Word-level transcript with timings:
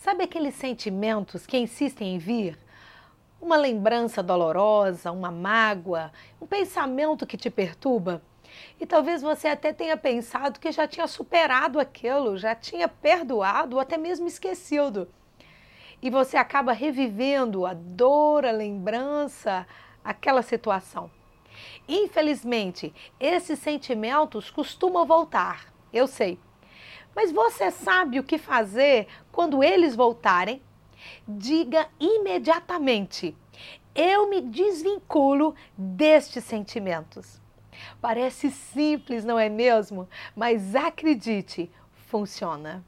Sabe 0.00 0.22
aqueles 0.22 0.54
sentimentos 0.54 1.44
que 1.44 1.58
insistem 1.58 2.14
em 2.14 2.18
vir? 2.18 2.56
Uma 3.40 3.56
lembrança 3.56 4.22
dolorosa, 4.22 5.10
uma 5.10 5.28
mágoa, 5.28 6.12
um 6.40 6.46
pensamento 6.46 7.26
que 7.26 7.36
te 7.36 7.50
perturba? 7.50 8.22
E 8.80 8.86
talvez 8.86 9.22
você 9.22 9.48
até 9.48 9.72
tenha 9.72 9.96
pensado 9.96 10.60
que 10.60 10.70
já 10.70 10.86
tinha 10.86 11.08
superado 11.08 11.80
aquilo, 11.80 12.38
já 12.38 12.54
tinha 12.54 12.86
perdoado 12.86 13.74
ou 13.74 13.82
até 13.82 13.98
mesmo 13.98 14.28
esquecido. 14.28 15.08
E 16.00 16.08
você 16.10 16.36
acaba 16.36 16.72
revivendo 16.72 17.66
a 17.66 17.74
dor, 17.74 18.46
a 18.46 18.52
lembrança, 18.52 19.66
aquela 20.04 20.42
situação. 20.42 21.10
Infelizmente, 21.88 22.94
esses 23.18 23.58
sentimentos 23.58 24.48
costumam 24.48 25.04
voltar, 25.04 25.74
eu 25.92 26.06
sei. 26.06 26.38
Mas 27.14 27.32
você 27.32 27.70
sabe 27.70 28.18
o 28.18 28.24
que 28.24 28.38
fazer 28.38 29.06
quando 29.32 29.62
eles 29.62 29.96
voltarem? 29.96 30.62
Diga 31.26 31.88
imediatamente: 31.98 33.36
eu 33.94 34.30
me 34.30 34.40
desvinculo 34.40 35.54
destes 35.76 36.44
sentimentos. 36.44 37.40
Parece 38.00 38.50
simples, 38.50 39.24
não 39.24 39.38
é 39.38 39.48
mesmo? 39.48 40.08
Mas 40.34 40.74
acredite, 40.74 41.70
funciona. 42.06 42.84